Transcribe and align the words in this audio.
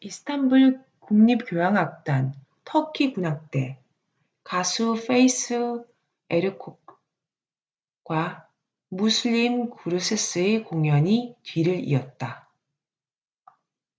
이스탄불 0.00 0.84
국립 1.00 1.44
교향악단 1.48 2.34
터키 2.66 3.14
군악대 3.14 3.82
가수 4.44 4.96
fatih 5.02 5.86
erkoç과 6.30 8.50
müslüm 8.92 9.70
gürses의 9.78 10.62
공연이 10.64 11.34
뒤를 11.42 11.82
이었다 11.82 12.50